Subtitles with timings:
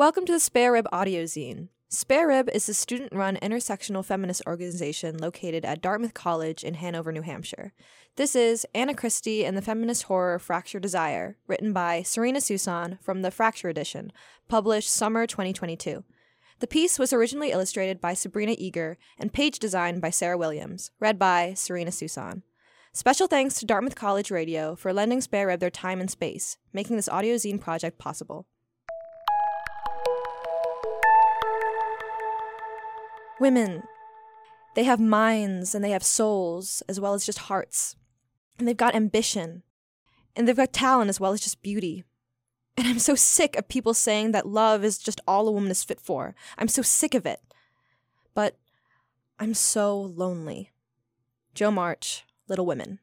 [0.00, 1.68] Welcome to the Spare Rib audio zine.
[1.90, 7.12] Spare Rib is a student run intersectional feminist organization located at Dartmouth College in Hanover,
[7.12, 7.74] New Hampshire.
[8.16, 13.20] This is Anna Christie and the feminist horror Fracture Desire, written by Serena Suson from
[13.20, 14.10] the Fracture edition,
[14.48, 16.02] published summer 2022.
[16.60, 21.18] The piece was originally illustrated by Sabrina Eager and page designed by Sarah Williams, read
[21.18, 22.40] by Serena Suson.
[22.94, 26.96] Special thanks to Dartmouth College Radio for lending Spare Rib their time and space, making
[26.96, 28.46] this audio zine project possible.
[33.40, 33.82] Women.
[34.76, 37.96] They have minds and they have souls as well as just hearts.
[38.58, 39.62] And they've got ambition.
[40.36, 42.04] And they've got talent as well as just beauty.
[42.76, 45.82] And I'm so sick of people saying that love is just all a woman is
[45.82, 46.34] fit for.
[46.56, 47.40] I'm so sick of it.
[48.32, 48.56] But
[49.38, 50.70] I'm so lonely.
[51.54, 53.00] Jo March, Little Women.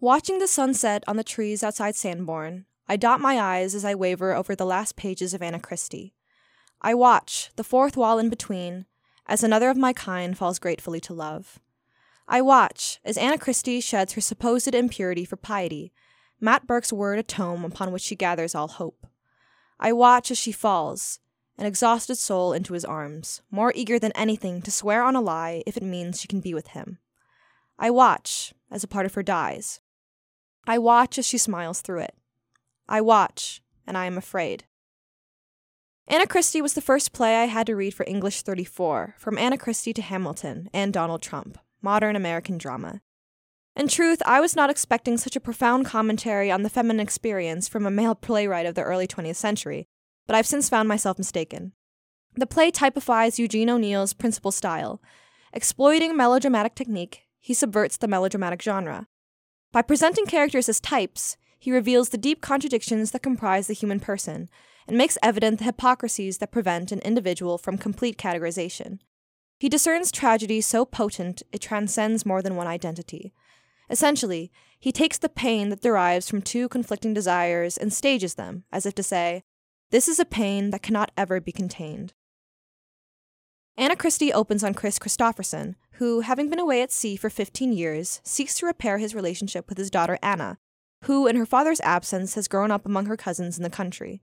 [0.00, 4.34] Watching the sunset on the trees outside Sanborn, I dot my eyes as I waver
[4.34, 6.15] over the last pages of Anna Christie.
[6.86, 8.86] I watch, the fourth wall in between,
[9.26, 11.58] as another of my kind falls gratefully to love.
[12.28, 15.92] I watch as Anna Christie sheds her supposed impurity for piety,
[16.40, 19.04] Matt Burke's word a tome upon which she gathers all hope.
[19.80, 21.18] I watch as she falls,
[21.58, 25.64] an exhausted soul, into his arms, more eager than anything to swear on a lie
[25.66, 26.98] if it means she can be with him.
[27.80, 29.80] I watch as a part of her dies.
[30.68, 32.14] I watch as she smiles through it.
[32.88, 34.66] I watch, and I am afraid.
[36.08, 39.58] Anna Christie was the first play I had to read for English 34, from Anna
[39.58, 43.00] Christie to Hamilton and Donald Trump, modern American drama.
[43.74, 47.86] In truth, I was not expecting such a profound commentary on the feminine experience from
[47.86, 49.88] a male playwright of the early 20th century,
[50.28, 51.72] but I've since found myself mistaken.
[52.36, 55.02] The play typifies Eugene O'Neill's principal style.
[55.52, 59.08] Exploiting melodramatic technique, he subverts the melodramatic genre.
[59.72, 64.48] By presenting characters as types, he reveals the deep contradictions that comprise the human person
[64.86, 68.98] and makes evident the hypocrisies that prevent an individual from complete categorization.
[69.58, 73.32] He discerns tragedy so potent it transcends more than one identity.
[73.88, 78.84] Essentially, he takes the pain that derives from two conflicting desires and stages them, as
[78.84, 79.42] if to say,
[79.90, 82.12] This is a pain that cannot ever be contained.
[83.78, 88.20] Anna Christie opens on Chris Christopherson, who, having been away at sea for 15 years,
[88.24, 90.58] seeks to repair his relationship with his daughter Anna,
[91.04, 94.22] who, in her father's absence, has grown up among her cousins in the country.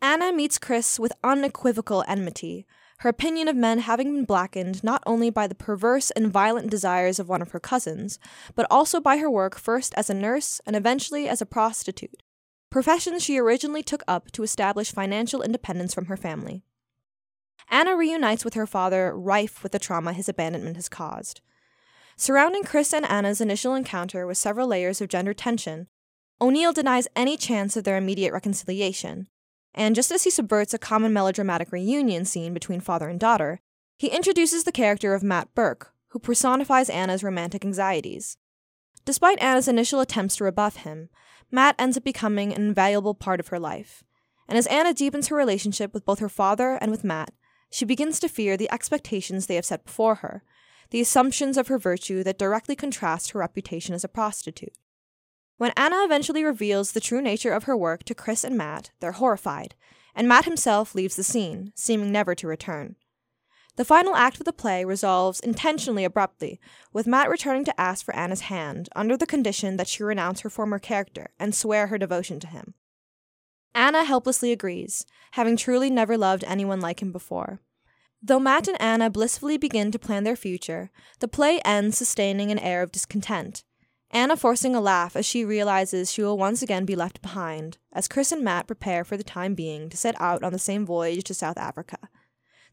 [0.00, 2.66] Anna meets Chris with unequivocal enmity,
[2.98, 7.18] her opinion of men having been blackened not only by the perverse and violent desires
[7.18, 8.18] of one of her cousins,
[8.54, 12.22] but also by her work first as a nurse and eventually as a prostitute,
[12.70, 16.62] professions she originally took up to establish financial independence from her family.
[17.70, 21.40] Anna reunites with her father, rife with the trauma his abandonment has caused.
[22.16, 25.88] Surrounding Chris and Anna's initial encounter with several layers of gender tension,
[26.42, 29.28] O'Neill denies any chance of their immediate reconciliation,
[29.76, 33.60] and just as he subverts a common melodramatic reunion scene between father and daughter,
[33.96, 38.38] he introduces the character of Matt Burke, who personifies Anna's romantic anxieties.
[39.04, 41.10] Despite Anna's initial attempts to rebuff him,
[41.52, 44.02] Matt ends up becoming an invaluable part of her life.
[44.48, 47.32] And as Anna deepens her relationship with both her father and with Matt,
[47.70, 50.42] she begins to fear the expectations they have set before her,
[50.90, 54.74] the assumptions of her virtue that directly contrast her reputation as a prostitute.
[55.62, 59.12] When Anna eventually reveals the true nature of her work to Chris and Matt, they're
[59.12, 59.76] horrified,
[60.12, 62.96] and Matt himself leaves the scene, seeming never to return.
[63.76, 66.58] The final act of the play resolves intentionally abruptly,
[66.92, 70.50] with Matt returning to ask for Anna's hand under the condition that she renounce her
[70.50, 72.74] former character and swear her devotion to him.
[73.72, 77.60] Anna helplessly agrees, having truly never loved anyone like him before.
[78.20, 80.90] Though Matt and Anna blissfully begin to plan their future,
[81.20, 83.62] the play ends sustaining an air of discontent,
[84.14, 88.08] Anna forcing a laugh as she realizes she will once again be left behind, as
[88.08, 91.24] Chris and Matt prepare for the time being to set out on the same voyage
[91.24, 91.96] to South Africa.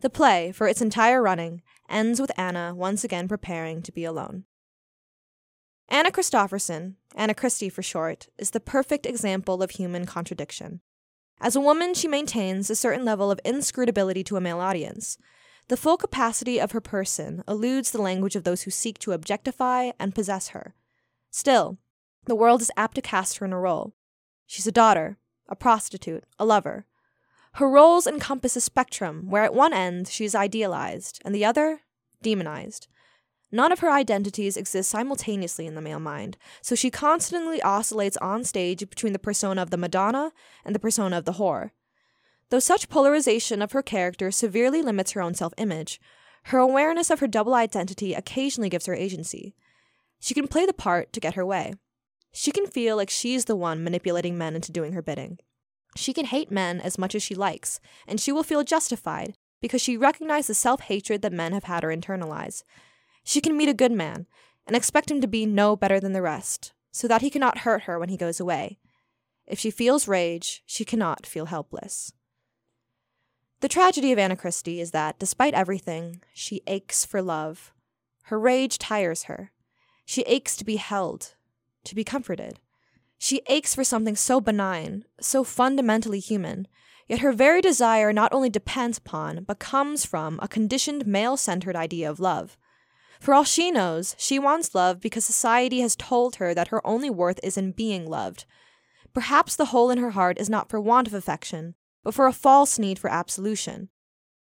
[0.00, 4.44] The play, for its entire running, ends with Anna once again preparing to be alone.
[5.88, 10.80] Anna Christopherson, Anna Christie for short, is the perfect example of human contradiction.
[11.40, 15.18] As a woman, she maintains a certain level of inscrutability to a male audience.
[15.68, 19.92] The full capacity of her person eludes the language of those who seek to objectify
[20.00, 20.74] and possess her.
[21.30, 21.78] Still,
[22.26, 23.94] the world is apt to cast her in a role.
[24.46, 26.86] She's a daughter, a prostitute, a lover.
[27.54, 31.80] Her roles encompass a spectrum where at one end she is idealized and the other,
[32.22, 32.88] demonized.
[33.50, 38.44] None of her identities exist simultaneously in the male mind, so she constantly oscillates on
[38.44, 40.32] stage between the persona of the Madonna
[40.64, 41.70] and the persona of the whore.
[42.50, 46.00] Though such polarization of her character severely limits her own self image,
[46.44, 49.54] her awareness of her double identity occasionally gives her agency.
[50.20, 51.74] She can play the part to get her way.
[52.32, 55.38] She can feel like she's the one manipulating men into doing her bidding.
[55.96, 59.82] She can hate men as much as she likes, and she will feel justified because
[59.82, 62.62] she recognizes the self hatred that men have had her internalize.
[63.24, 64.26] She can meet a good man
[64.66, 67.82] and expect him to be no better than the rest, so that he cannot hurt
[67.82, 68.78] her when he goes away.
[69.46, 72.12] If she feels rage, she cannot feel helpless.
[73.60, 77.72] The tragedy of Anna Christie is that, despite everything, she aches for love.
[78.24, 79.50] Her rage tires her.
[80.10, 81.34] She aches to be held,
[81.84, 82.60] to be comforted.
[83.18, 86.66] She aches for something so benign, so fundamentally human,
[87.08, 91.76] yet her very desire not only depends upon, but comes from, a conditioned male centered
[91.76, 92.56] idea of love.
[93.20, 97.10] For all she knows, she wants love because society has told her that her only
[97.10, 98.46] worth is in being loved.
[99.12, 102.32] Perhaps the hole in her heart is not for want of affection, but for a
[102.32, 103.90] false need for absolution.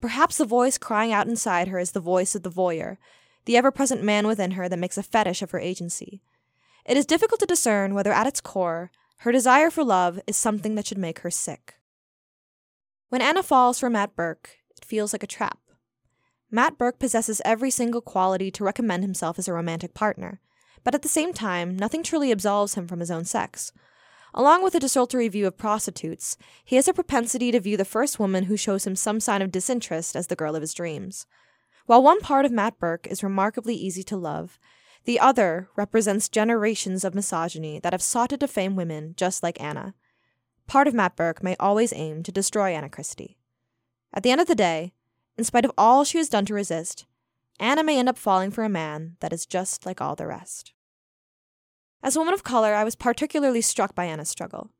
[0.00, 2.98] Perhaps the voice crying out inside her is the voice of the voyeur,
[3.44, 6.22] the ever present man within her that makes a fetish of her agency.
[6.84, 10.74] It is difficult to discern whether at its core, her desire for love is something
[10.74, 11.74] that should make her sick.
[13.08, 15.58] When Anna falls for Matt Burke, it feels like a trap.
[16.50, 20.40] Matt Burke possesses every single quality to recommend himself as a romantic partner,
[20.84, 23.72] but at the same time, nothing truly absolves him from his own sex.
[24.34, 28.18] Along with a desultory view of prostitutes, he has a propensity to view the first
[28.18, 31.26] woman who shows him some sign of disinterest as the girl of his dreams.
[31.86, 34.58] While one part of Matt Burke is remarkably easy to love,
[35.04, 39.94] the other represents generations of misogyny that have sought to defame women just like Anna.
[40.66, 43.36] Part of Matt Burke may always aim to destroy Anna Christie.
[44.14, 44.92] At the end of the day,
[45.36, 47.06] in spite of all she has done to resist,
[47.58, 50.72] Anna may end up falling for a man that is just like all the rest.
[52.02, 54.70] As a woman of color, I was particularly struck by Anna's struggle.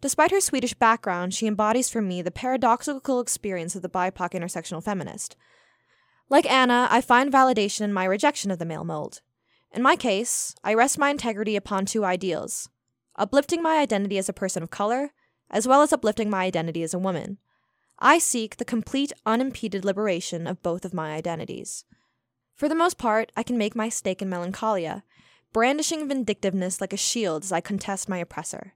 [0.00, 4.82] Despite her Swedish background, she embodies for me the paradoxical experience of the BIPOC intersectional
[4.82, 5.36] feminist.
[6.30, 9.20] Like Anna, I find validation in my rejection of the male mold.
[9.72, 12.70] In my case, I rest my integrity upon two ideals
[13.16, 15.10] uplifting my identity as a person of color,
[15.50, 17.36] as well as uplifting my identity as a woman.
[17.98, 21.84] I seek the complete, unimpeded liberation of both of my identities.
[22.54, 25.04] For the most part, I can make my stake in melancholia,
[25.52, 28.72] brandishing vindictiveness like a shield as I contest my oppressor.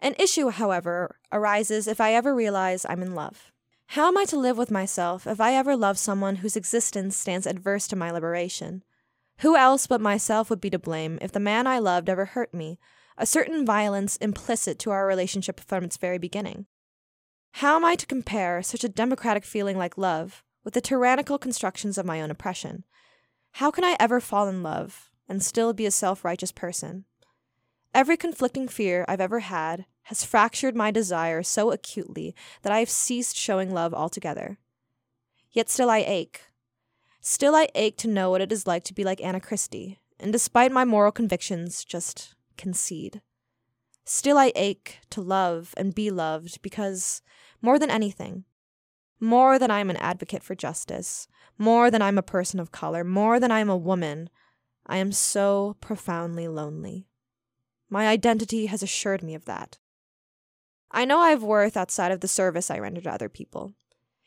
[0.00, 3.50] An issue, however, arises if I ever realize I'm in love.
[3.92, 7.46] How am I to live with myself if I ever love someone whose existence stands
[7.46, 8.84] adverse to my liberation?
[9.38, 12.52] Who else but myself would be to blame if the man I loved ever hurt
[12.52, 12.78] me,
[13.16, 16.66] a certain violence implicit to our relationship from its very beginning?
[17.52, 21.96] How am I to compare such a democratic feeling like love with the tyrannical constructions
[21.96, 22.84] of my own oppression?
[23.52, 27.06] How can I ever fall in love and still be a self righteous person?
[27.94, 32.90] Every conflicting fear I've ever had has fractured my desire so acutely that I have
[32.90, 34.58] ceased showing love altogether.
[35.50, 36.42] Yet still I ache,
[37.20, 40.32] Still, I ache to know what it is like to be like Anna Christie, and
[40.32, 43.20] despite my moral convictions, just concede.
[44.04, 47.20] Still, I ache to love and be loved because,
[47.60, 48.44] more than anything,
[49.20, 51.28] more than I'm an advocate for justice,
[51.58, 54.30] more than I'm a person of color, more than I'm a woman,
[54.86, 57.08] I am so profoundly lonely.
[57.90, 59.78] My identity has assured me of that.
[60.90, 63.72] I know I have worth outside of the service I render to other people.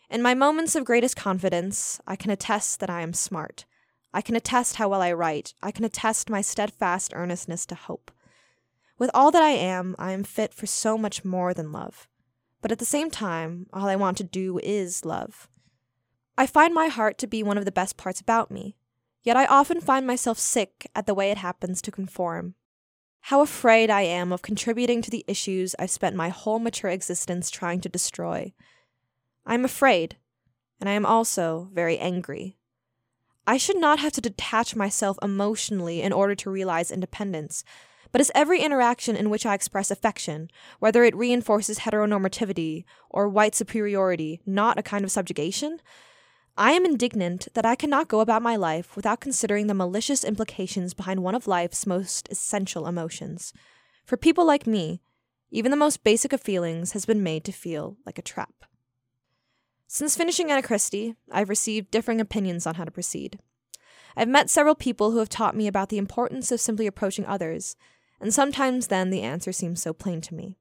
[0.09, 3.65] In my moments of greatest confidence, I can attest that I am smart.
[4.13, 5.53] I can attest how well I write.
[5.63, 8.11] I can attest my steadfast earnestness to hope.
[8.99, 12.07] With all that I am, I am fit for so much more than love.
[12.61, 15.49] But at the same time, all I want to do is love.
[16.37, 18.75] I find my heart to be one of the best parts about me,
[19.23, 22.55] yet I often find myself sick at the way it happens to conform.
[23.25, 27.49] How afraid I am of contributing to the issues I've spent my whole mature existence
[27.49, 28.53] trying to destroy.
[29.45, 30.17] I am afraid,
[30.79, 32.57] and I am also very angry.
[33.45, 37.63] I should not have to detach myself emotionally in order to realize independence,
[38.11, 40.49] but is every interaction in which I express affection,
[40.79, 45.79] whether it reinforces heteronormativity or white superiority, not a kind of subjugation?
[46.57, 50.93] I am indignant that I cannot go about my life without considering the malicious implications
[50.93, 53.53] behind one of life's most essential emotions.
[54.05, 55.01] For people like me,
[55.49, 58.65] even the most basic of feelings has been made to feel like a trap.
[59.87, 63.39] Since finishing Anna Christie, I've received differing opinions on how to proceed.
[64.15, 67.75] I've met several people who have taught me about the importance of simply approaching others,
[68.19, 70.57] and sometimes then the answer seems so plain to me.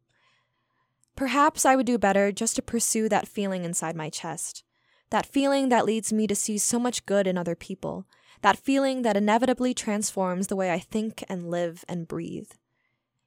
[1.14, 4.64] Perhaps I would do better just to pursue that feeling inside my chest,
[5.10, 8.06] that feeling that leads me to see so much good in other people,
[8.42, 12.50] that feeling that inevitably transforms the way I think and live and breathe.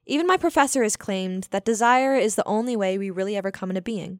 [0.05, 3.69] Even my professor has claimed that desire is the only way we really ever come
[3.69, 4.19] into being.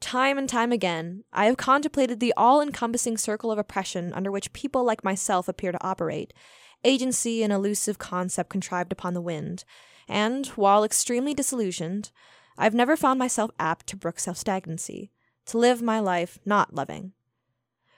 [0.00, 4.52] Time and time again, I have contemplated the all encompassing circle of oppression under which
[4.52, 6.32] people like myself appear to operate,
[6.84, 9.64] agency an elusive concept contrived upon the wind,
[10.08, 12.10] and, while extremely disillusioned,
[12.56, 15.12] I've never found myself apt to brook self stagnancy,
[15.50, 17.12] to live my life not loving.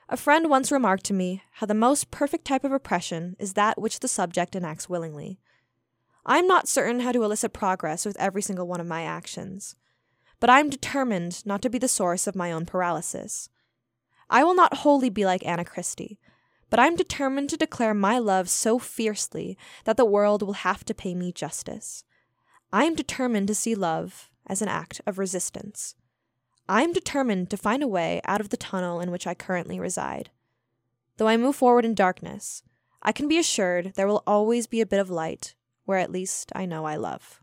[0.08, 3.80] A friend once remarked to me how the most perfect type of oppression is that
[3.80, 5.38] which the subject enacts willingly.
[6.24, 9.76] I am not certain how to elicit progress with every single one of my actions,
[10.40, 13.50] but I am determined not to be the source of my own paralysis.
[14.30, 16.18] I will not wholly be like Anna Christie,
[16.70, 20.86] but I am determined to declare my love so fiercely that the world will have
[20.86, 22.04] to pay me justice.
[22.72, 25.96] I am determined to see love as an act of resistance.
[26.72, 29.78] I am determined to find a way out of the tunnel in which I currently
[29.78, 30.30] reside.
[31.18, 32.62] Though I move forward in darkness,
[33.02, 36.50] I can be assured there will always be a bit of light where at least
[36.54, 37.41] I know I love.